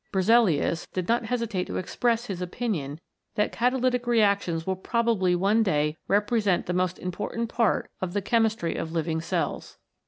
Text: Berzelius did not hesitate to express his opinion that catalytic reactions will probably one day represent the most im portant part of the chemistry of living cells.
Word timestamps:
Berzelius 0.11 0.87
did 0.91 1.07
not 1.07 1.25
hesitate 1.25 1.67
to 1.67 1.77
express 1.77 2.25
his 2.25 2.41
opinion 2.41 2.99
that 3.35 3.51
catalytic 3.51 4.07
reactions 4.07 4.65
will 4.65 4.75
probably 4.75 5.35
one 5.35 5.61
day 5.61 5.95
represent 6.07 6.65
the 6.65 6.73
most 6.73 6.97
im 6.97 7.11
portant 7.11 7.49
part 7.49 7.91
of 8.01 8.13
the 8.13 8.21
chemistry 8.23 8.75
of 8.75 8.91
living 8.93 9.21
cells. 9.21 9.77